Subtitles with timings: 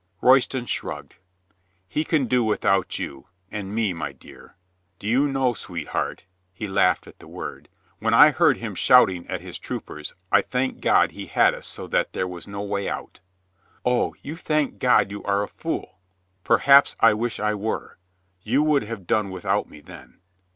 [0.19, 1.17] Royston shrugged.
[1.87, 3.27] "He can do without you.
[3.51, 4.55] And me, my dear.
[4.97, 9.37] Do you know, sweetheart"— he laughed on the word— "when I heard him shouting to
[9.37, 13.19] his troopers I thanked God he had us so that there was no way out,"
[13.85, 15.99] "O, you thank God you are a fool."
[16.43, 17.99] "Perhaps I wish I were.
[18.41, 20.19] You would have done without me then."